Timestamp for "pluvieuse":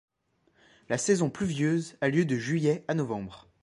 1.29-1.95